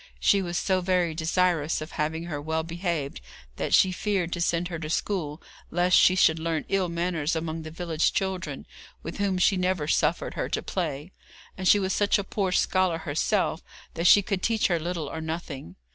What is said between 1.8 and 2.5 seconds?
having her